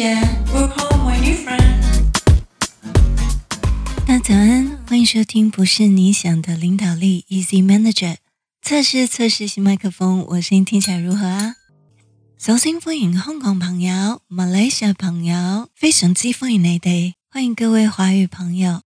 [0.00, 0.22] 大家
[4.24, 8.16] 早安，欢迎收听不是你想的领导力，Easy Manager。
[8.62, 11.56] 测试测试新麦克风，我声音听起来如何啊？
[12.38, 18.80] 首先欢迎香港朋友、马来西亚朋友，非常之欢迎你哋，欢迎各位华语朋友。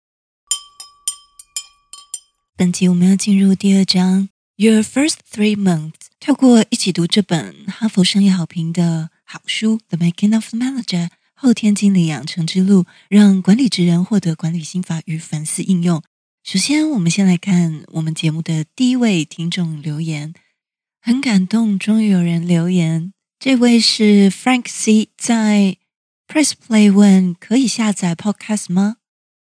[2.57, 5.93] 本集我们要进入第二章，Your First Three Months。
[6.19, 16.05] 透过一起读这本哈佛商业好评的好书《The Making of the Manager》后天经理养成之路，让管理职人获得管理心法与反思应用。
[16.45, 20.33] 首先，我们先来看我们节目的第一位听众留言，
[21.03, 23.13] 很感动，终于有人留言。
[23.41, 25.79] 这位是 Frank C，在
[26.29, 28.99] Press Play 问：可以下载 Podcast 吗？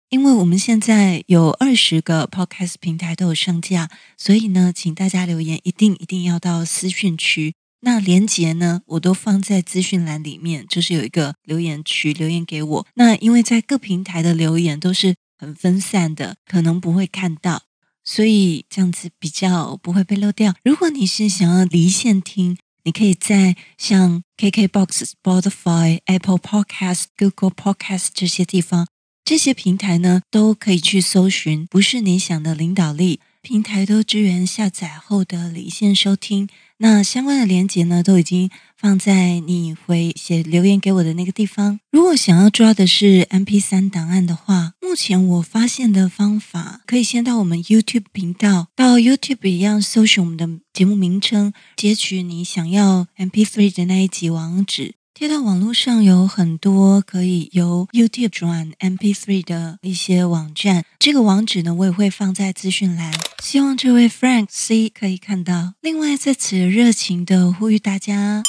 [0.08, 7.56] 因为我们现在有二十个 Podcast 平台都有上架，所以呢，请大家留言一定一定要到私讯区。
[7.86, 12.88] 那连结呢，我都放在资讯栏里面，就是有一个留言区，留言给我。
[12.96, 17.62] 那因为在各平台的留言都是很分散的，可能不会看到，
[18.04, 20.56] 所以这样子比较不会被漏掉。
[20.64, 28.88] 如果你是想要离线听，你可以在像 KKBOX、Spotify、Apple Podcast、Google Podcast 这些地方。
[29.24, 36.50] 这些平台呢，都可以去搜寻，不是你想的领导力平台都支援下载后的离线收听。
[36.78, 41.80] 那相关的连接呢，都已经放在你回写留言给我的那个地方。
[41.90, 54.96] 如果想要抓的是 M P 三档案的话，目前我发现的方法，可以先到我们 YouTube 频道，到 YouTube 一样搜寻我们的节目名称，截取你想要 M P three 的那一集网址。
[55.18, 65.76] 贴到网络上有很多可以由 YouTube 转 MP3 的一些网站，这个网址呢，我也会放在资讯栏，希望这位 Frank C 可以看到。
[65.80, 68.44] 另外，在此热情的呼吁大家，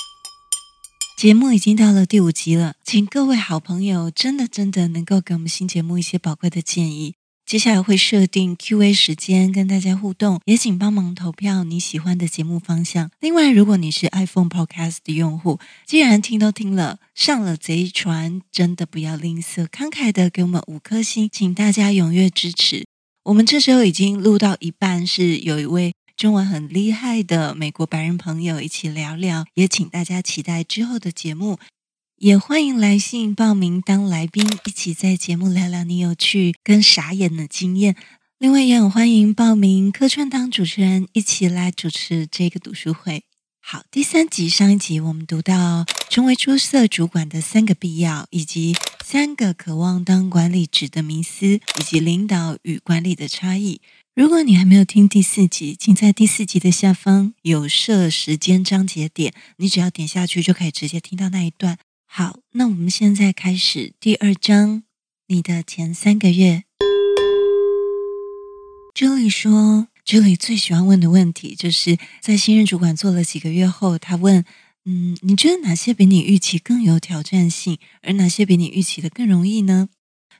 [1.16, 7.14] 节目已经到了第五集了，请各位好朋友真的真的能够给我们新节目一些宝贵的建议。
[7.46, 13.12] 接下来会设定 Q&A 时间跟大家互动，也请帮忙投票你喜欢的节目方向。
[13.20, 22.84] 另外，如果你是 iPhone Podcast 的用户，既然听都听了，上了贼船，真的不要吝啬，慷慨的给我们五颗星，请大家踊跃支持。
[23.22, 31.60] 我们这时候已经录到一半，是有一位中文很厉害的美国白人朋友一起聊聊，也请大家期待之后的节目。
[32.18, 37.94] 也欢迎来信报名当来宾，一起在节目聊聊你有趣跟傻眼的经验。
[38.38, 43.24] 另外也很欢迎报名客串当主持人，一起来主持这个读书会。
[43.60, 53.82] 好，第三集上一集我们读到成为出色主管的三个必要，以及三个渴望当管理职的迷思，以及领导与管理的差异。
[54.14, 61.76] 如果你还没有听第四集，请在第四集的下方有设时间章节点，你只要点下去就可以直接听到那一段。
[62.18, 64.84] 好，那我们现在开始第二章，
[65.26, 66.64] 你的前三个月。
[68.94, 74.46] Julie 说，Julie 最喜欢问的问题，就是在新任主管做了几个月后，他问
[74.86, 79.90] ：“嗯，你觉得哪些比你预期更有挑战性，而哪些比你预期的更容易呢？”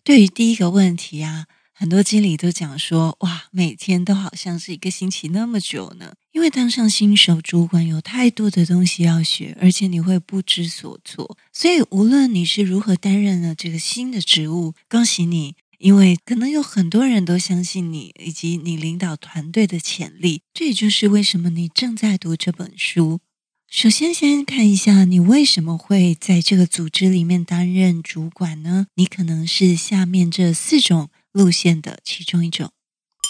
[0.03, 1.45] 对于第一个问题啊。
[1.79, 6.15] 很多经理都讲说，哇，每天都好像是一个星期那么久呢。
[6.33, 11.37] 因为当上新手主管有太多的东西要学，而且你会不知所措。
[11.53, 20.41] 所以无论你是如何担任了这个新的职务，恭喜你，因为可能有很多人都相信你以及你领导团队的潜力。
[20.55, 23.21] 这也就是为什么你正在读这本书。
[23.69, 28.87] 首先，先看一下你为什么会在这个组织里面担任主管呢？
[28.95, 31.11] 你可能是下面这四种。
[31.37, 32.73] 路线的其中一种，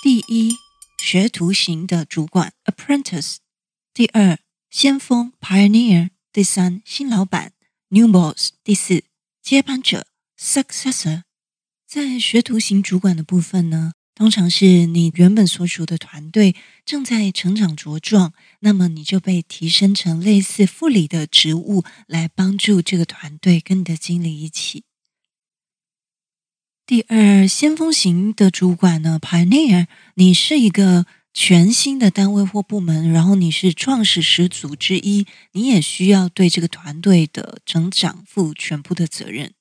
[0.01, 0.55] 第一，
[1.03, 3.39] 学徒型的主管 （apprentice）；
[3.93, 4.39] 第二，
[4.71, 7.55] 先锋 （pioneer）；第三，新老板
[7.89, 9.03] （new boss）；第四，
[9.43, 10.07] 接班者
[10.41, 11.25] （successor）。
[11.85, 24.85] 在学徒型主管的部分呢，通常是你原本所属的团队正在成长茁壮，那么你就被提升成类似副理的职务，来帮助这个团队跟你的经理一起。
[26.87, 31.05] 第二，先锋型的主管呢，Pioneer，你是一个
[31.35, 39.53] 全新的单位或部门，然后你是创始始祖之一，你也需要对这个团队的成长负全部的责任。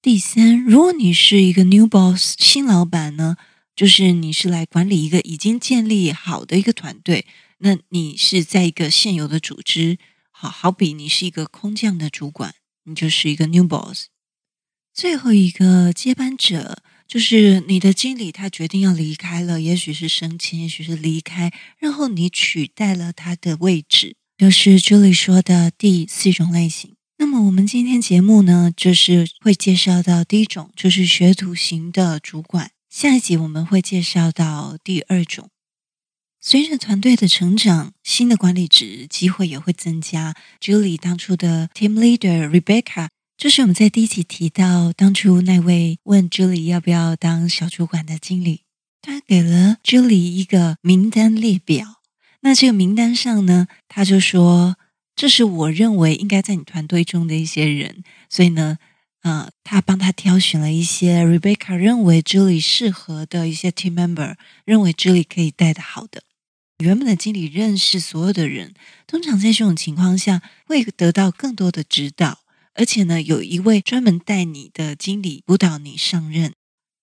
[0.00, 3.36] 第三，如果你是一个 New Boss 新老板呢，
[3.76, 7.26] 就是你是来管理一个已经建立好的一个团队，
[7.58, 9.98] 那你是在一个现有的组织，
[10.30, 12.54] 好好比你是一个空降的主管，
[12.84, 14.06] 你就是一个 New Boss。
[14.98, 26.96] 最后一个接班者就是你的经理，他决定要离开了，也许是升迁，也许是离开，然后你取代了他的位置，就是 Julie 说的第四种类型。
[27.18, 32.72] 那么我们今天节目呢，就是会介绍到第一种，就是学徒型的主管。
[32.90, 35.48] 下一集我们会介绍到第二种。
[36.40, 40.34] 随着团队的成长，新的管理职机会也会增加。
[40.60, 48.62] Julie 当初的 Team Leader Rebecca，就是我们在第一集提到，当初那位问 Julie 要不要当小主管的经理，
[49.00, 52.02] 他给了 Julie 一个名单列表。
[52.40, 54.76] 那这个名单上呢，他就说。
[55.14, 58.78] 这是我认为应该在你团队中的一些人，所以呢，
[59.22, 66.22] 呃，他帮他挑选了一些 Rebecca 认为 Julie 适合的一些 team member，认为 Julie 可以带的好的。
[66.78, 68.74] 原本的经理认识所有的人，
[69.08, 72.38] 通常在这种情况下会得到更多的指导，
[72.78, 76.52] 而且呢，有一位专门带你的经理辅导你上任。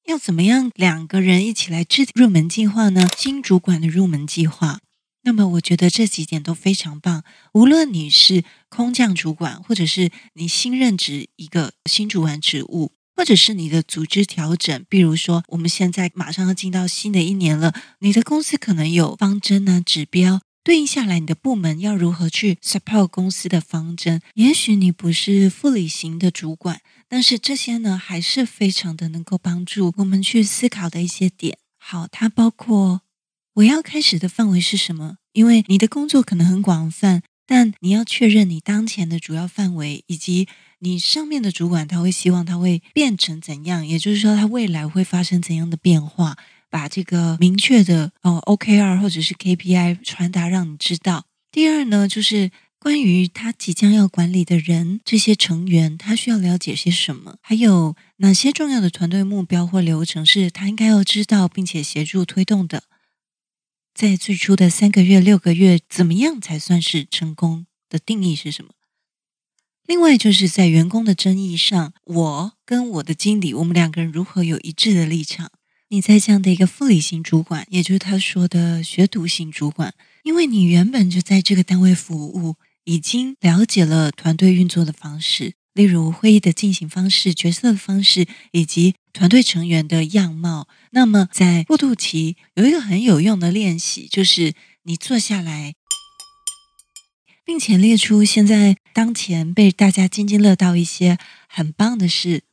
[0.05, 3.09] 要怎么样两个人一起来制定入门计划呢？
[3.17, 4.79] 新主管的入门计划。
[5.23, 7.25] 那么我觉得这几点都非常棒。
[7.53, 24.19] 无论你是空降主管，或者是你新任职一个新主管职务，或者是你的组织调整，比如说我们现在马上要进到新的一年了，你的公司可能有方针啊、指标，对应下来你的部门要如何去 support 公司的方针。
[24.33, 31.59] 也许你不是副理型的主管，但是这些呢还是非常的能够帮助我们去思考的一些点。
[31.77, 33.01] 好，它包括。
[33.57, 35.15] 我要开始的范围是什么？
[35.31, 46.35] 因为你的工作可能很广泛，但你要确认你当前的主要范围，以及你上面的主管他会希望他会变成怎样，也就是说他未来会发生怎样的变化，
[46.75, 51.23] 把这个明确的哦 OKR 或者是 KPI 传达让你知道。
[51.49, 62.83] 第二呢，就是关于他即将要管理的人，这些成员他需要了解些什么，还有哪些重要的团队目标或流程是他应该要知道并且协助推动的。
[63.93, 68.71] 在最初的三个月、六个月，怎么样才算是成功的定义是什么？
[69.87, 75.51] 另外，就是在员工的争议上，我跟我的经理，我们两个人如何有一致的立场？
[75.95, 79.93] 你在这样的一个副理型主管，也就是他说的学徒型主管，
[80.23, 85.53] 因为你原本就在这个单位服务，已经了解了团队运作的方式。
[85.73, 90.67] 例如会议的进行方式、角色的方式以及团队成员的样貌。
[90.91, 94.53] 那么在过渡期有一个很有用的练习，就是
[94.83, 95.75] 你坐下来，
[97.45, 102.43] 并且列出现在当前被大家津津乐道一些很棒的事。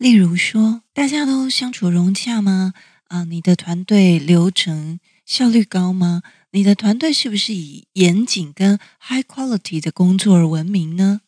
[0.00, 2.72] 例如说，大家都相处融洽吗？
[3.08, 6.22] 啊，你的团队流程效率高吗？
[6.52, 11.20] 你的团队是不是以严谨跟 high quality 的工作而闻名呢？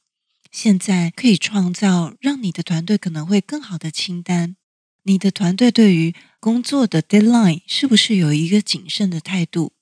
[0.50, 4.56] 现在可以创造让你的团队可能会更好的清单。
[5.02, 9.72] 你的团队对于工作的 deadline 是不是有一个谨慎的态度？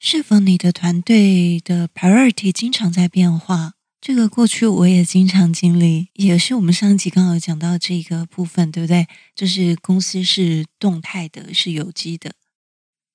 [0.00, 3.74] 是否你的团队的 priority 经常在变化？
[4.02, 9.06] 这个过去我也经常经历，也是我们上一集刚好讲到这个部分，对不对？
[9.32, 12.32] 就是公司是动态的，是有机的。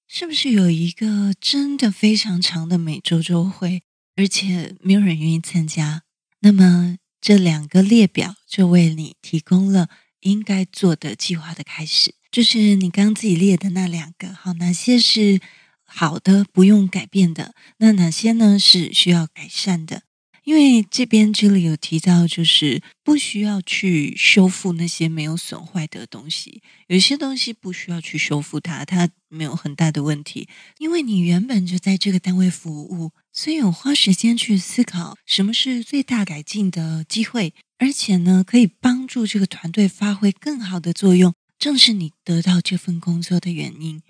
[0.07, 3.83] 是不是有一个真的非常长的每周周会，
[4.15, 6.03] 而且没有人愿意参加？
[6.39, 9.89] 那么这两个列表就为你提供了
[10.21, 14.33] 应该做的计划的开始，就是你刚刚自己列的那两个。
[14.33, 15.41] 好，哪些是
[15.83, 17.53] 好的，不用改变的？
[17.79, 20.03] 那哪些呢是需要改善的？
[20.47, 26.61] 因为这边这里有提到，就是不需要去修复那些没有损坏的东西。
[26.87, 30.47] 有些东西不需要去修复它，它没有很大的问题。
[30.77, 44.01] 因为你原本就在这个单位服务，所以有花时间去思考什么是最大改进的机会，而且呢，可以帮助这个团队发挥更好的作用，正是你得到这份工作的原因。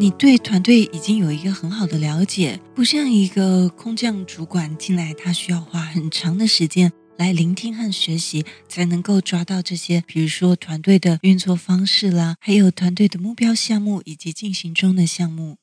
[0.00, 15.58] 你对团队已经有一个很好的了解，不像一个空降主管进来，他需要花很长的时间来聆听和学习，才能够抓到这些，比如说团队的运作方式啦，还有团队的目标项目以及进行中的项目，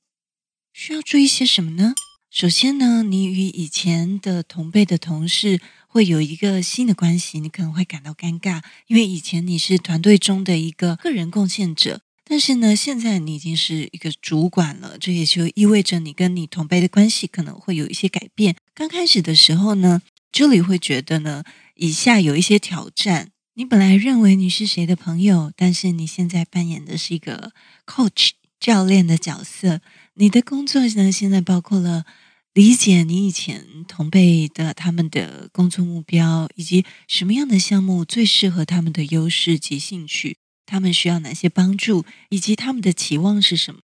[0.71, 1.95] 需要注意些什么呢？
[2.29, 12.01] 首先呢，你与以前的同辈的同事会有一个新的关系，你可能会感到尴尬，因为以前你是团队中的一个个人贡献者。
[12.29, 18.57] 但是呢，现在你已经是一个主管了，这也就意味着你跟你同辈的关系可能会有一些改变。
[18.73, 20.01] 刚开始的时候呢
[20.33, 23.31] ，Julie 会觉得呢，以下有一些挑战。
[23.53, 27.53] 你本来认为你是谁的朋友，但是你现在扮演的是一个
[27.85, 29.79] coach 教练的角色。
[30.15, 32.05] 你的工作呢，现在包括了
[32.53, 40.37] 理解你以前同辈的他们的工作目标，以及什么样的项目最适合他们的优势及兴趣。
[40.67, 43.79] 他们需要哪些帮助，以及他们的期望是什么？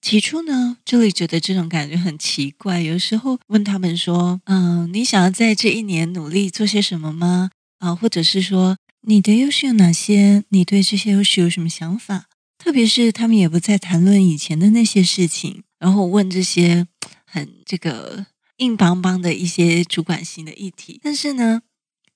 [0.00, 2.80] 起初呢，朱莉觉得这种感觉很奇怪。
[2.80, 7.50] 有时候问他们说：“嗯，你想要在这一年努力做些什么吗？
[7.80, 10.44] 啊，或者是说你的优势有哪些？
[10.48, 16.86] 你对这些优势有什么想法？”特别是他们也不再谈论以前的那些事情，然后问这些
[17.24, 18.26] 很这个
[18.58, 21.00] 硬邦邦的一些主管型的议题。
[21.02, 21.62] 但是呢，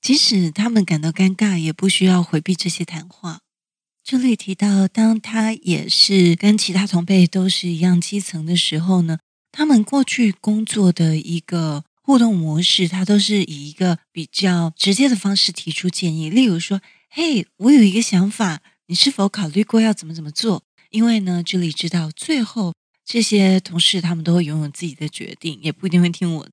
[0.01, 3.41] 即使他们感到尴尬，也不需要回避这些谈话。
[4.05, 9.19] 这里提到，当他也是跟其他同辈都是一样基层的时候呢，
[9.51, 16.29] 他们过去工作的一个互动模式，他都是以一个比较直接的方式提出建议。
[16.29, 22.75] 例如说：“嘿，我有一个想法，你是否考虑过要怎么怎么做？”因为呢，朱莉知道最后
[23.07, 26.47] 这些同事他们都会拥有自己的决定，也不一定会听我。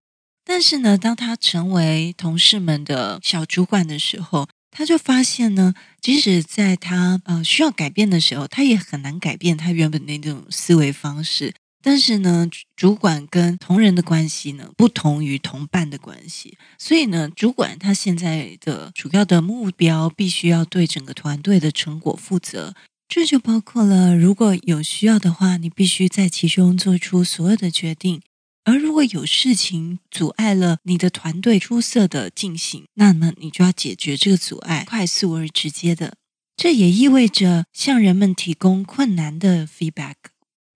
[0.45, 11.53] 但是呢，当他成为同事们的小主管的时候，他就发现呢，即使在他呃需要改变的时候，他也很难改变他原本那种思维方式。
[11.83, 22.75] 但是呢，主管跟同仁的关系呢，不同于同伴的关系，所以呢，主管他现在的主要的目标必须要对整个团队的成果负责。
[23.07, 28.21] 这就包括了，如果有需要的话，你必须在其中做出所有的决定。
[28.63, 36.17] 而如果有事情阻碍了你的团队出色的进行，那么你就要解决这个阻碍，快速而直接的。
[36.55, 40.15] 这也意味着向人们提供困难的 feedback，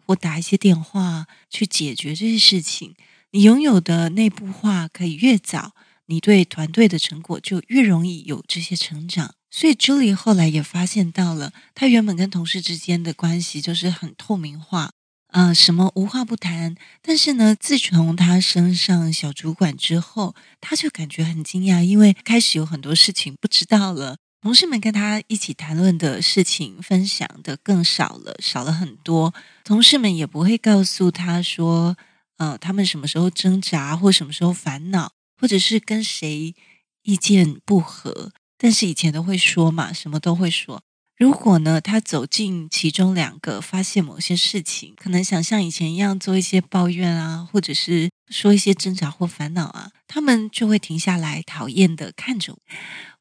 [0.03, 2.95] 或打一些电话去解决这些事情。
[3.31, 5.73] 你拥有的内部化可以越早，
[6.07, 9.35] 你对团队的成果就越容易有这些成长。
[9.51, 14.93] 所以，Julie 后来也发现到了，她原本跟同事之间的关系就是很透明化。
[15.35, 16.77] 呃，什么无话不谈。
[17.01, 24.15] 但是呢，自从他升上小主管之后，他就感觉很惊讶，因为开始有很多事情不知道了。
[24.41, 29.33] 同事们跟他一起谈论的事情，分享的更少了，少了很多。
[29.65, 31.97] 同事们也不会告诉他说，
[32.37, 36.55] 呃，他们什么时候挣扎，或什么时候烦恼，或者是跟谁
[37.03, 38.31] 意见不合。
[38.57, 40.81] 但是以前都会说嘛，什么都会说。
[41.17, 52.59] 如果呢，他走进其中两个，发现某些事情，可能想像以前一样做一些抱怨啊，或者是说一些挣扎或烦恼啊，他们就会停下来，讨厌的看着我。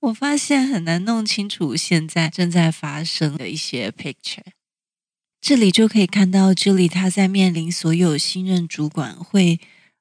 [0.09, 4.43] 我发现很难弄清楚现在正在发生的一些 picture。
[5.41, 9.61] 这里就可以看到，这里他在面临所有新任主管会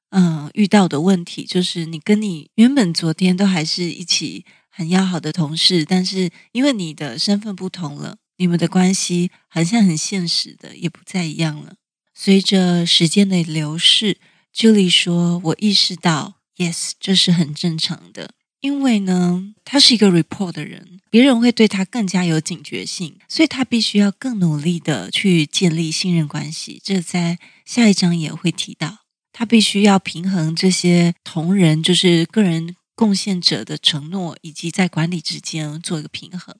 [0.09, 4.45] 嗯遇到的问题，就是你跟你原本昨天都还是一起。
[4.75, 11.75] 很要好的同事，但是因为你的身份不同了，你们的关系好像很现实的也不再一样了。
[12.15, 14.17] 随着时间的流逝
[14.55, 26.81] ，Julie 说：“我意识到，yes，这是很正常的，因为呢，他是一个 report 的人，别人会对他更加有警觉性，所以他必须要更努力的去建立信任关系。
[26.83, 28.99] 这在下一章也会提到，
[29.31, 36.55] 他必须要平衡这些同仁，就是个人。”贡献者的承诺以及在管理之间做一个平衡，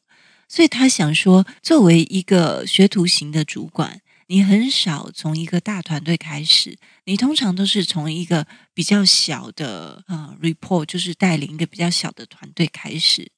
[0.47, 13.31] 所以他想说，作为一个学徒型的主管，你很少从一个大团队开始，你通常都是从一个比较小的啊、report，就是带领一个比较小的团队开始。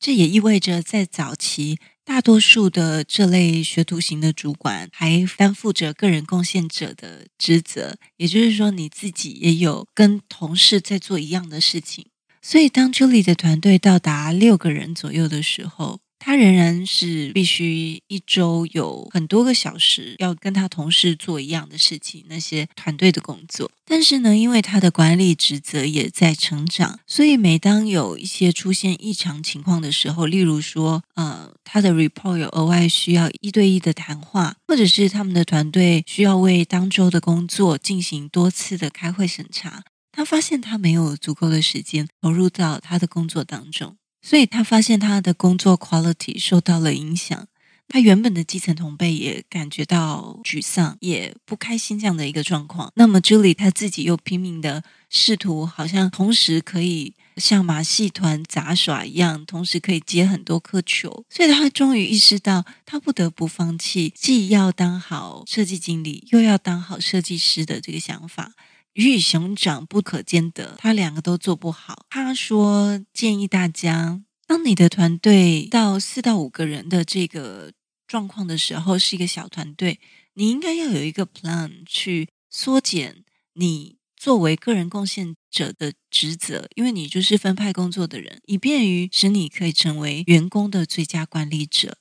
[0.00, 12.06] 这也意味着，在早期，大多数的这类学徒型的主管还担负着个人贡献者的职责，也就是说，你自己也有跟同事在做一样的事情。
[12.42, 23.68] 所以，当 Julie 的团队到达六个人左右的时候，他仍然是必须一周有很多个小时要跟他同事做一样的事情，那些团队的工作。
[23.84, 43.96] 但是呢，因为他的管理职责也在成长，所以每当有一些出现异常情况的时候，例如说，呃，他的 report 有额外需要一对一的谈话，或者是他们的团队需要为当周的工作进行多次的开会审查，他发现他没有足够的时间投入到他的工作当中。
[44.22, 47.48] 所以他发现他的工作 quality 受到了影响，
[47.88, 52.92] 他原本的基层同辈也感觉到沮丧，也不开心这样的一个状况。
[52.94, 61.24] 那么 Julie 他自己又拼命的试图，好像同时可以像马戏团杂耍一样，同时可以接很多颗球。
[61.28, 68.52] 所以他终于意识到，他不得不放弃既要当好设计经理，又要当好设计师的这个想法。
[68.94, 72.06] 鱼与熊掌不可兼得，他两个都做不好。
[72.10, 77.72] 他说：“建议大家，当你的团队到四到五个人的这个
[78.06, 79.98] 状况的时候，是一个小团队，
[80.34, 91.96] 你应该要有一个 plan 去缩减你作为个人贡献者的职责，因为你就是分派工作的人，以便于使你可以成为员工的最佳管理者。”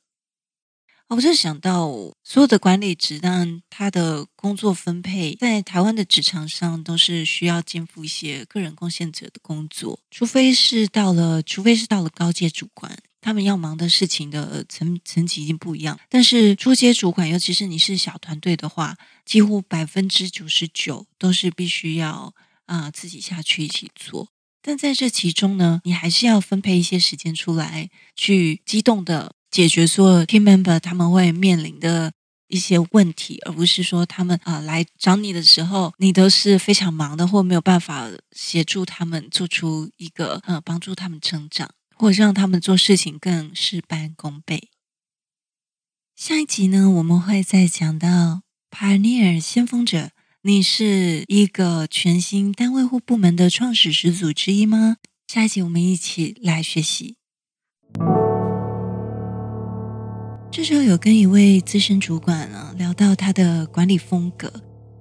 [1.14, 1.90] 我就想到，
[2.24, 16.00] 所有的管理职，当然他的工作分配在台湾的职场上都是需要肩负一些个人贡献者的工作，除非是到了，除非是到了高阶主管，他们要忙的事情的层层级已经不一样。
[16.08, 22.34] 但是初阶主管，尤其是你是小团队的话，几乎百分之九十九都是必须要
[22.68, 24.30] 啊、自己下去一起做。
[24.62, 29.36] 但在这其中呢，你还是要分配一些时间出来，去机动的。
[29.52, 32.14] 解决所有 team member 他们会面临的
[32.48, 44.70] 一些问题，而不是说他们啊、来找你的时候，你都是非常忙的，或没有办法协助他们做出一个呃帮助他们成长，或让他们做事情更事半功倍。
[46.16, 50.12] 下一集呢，我们会再讲到 Pioneer 先锋者，
[50.44, 54.98] 你是一个全新单位或部门的创始始祖之一吗？
[55.28, 57.16] 下一集我们一起来学习。
[60.52, 64.52] 这时候有跟一位资深主管啊聊到他的管理风格，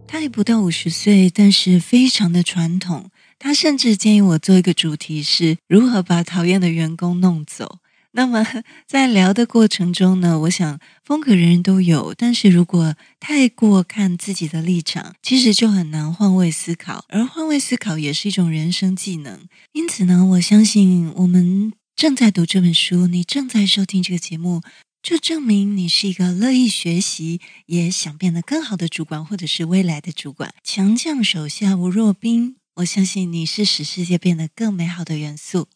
[0.07, 3.11] 他也不到五十岁，但是非常的传统。
[3.37, 7.78] 他甚至建议我做一个主题是如何把讨厌的员工弄走。
[8.12, 8.47] 那么
[8.87, 19.40] 在聊的过程中呢，我想风格人人都有，但是如果太过看自己的立场，其实就很难换位思考，而换位思考也是一种人生技能。
[19.73, 24.62] 因此呢，我相信我们正在读这本书，你正在收听这个节目。
[25.02, 30.52] 这证明你是一个乐意学习，也想变得更好的主管，或者是未来的主管。
[30.62, 35.69] 强将手下无弱兵，我相信你是使世界变得更美好的元素。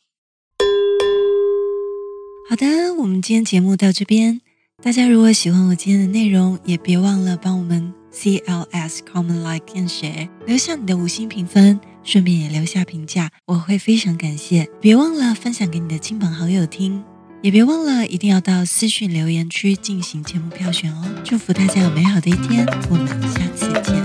[2.50, 4.42] 好的，我们今天节目到这边。
[4.82, 14.68] 大家如果喜欢我今天的内容，也别忘了帮我们 CLS Comment Like and Share，留下你的五星评分，顺便也留下评价，我会非常感谢。
[14.82, 17.02] 别忘了分享给你的亲朋好友听。
[17.44, 21.04] 也别忘了，一定要到私讯留言区进行节目票选哦！
[21.22, 24.03] 祝福大家有美好的一天，我们下次见。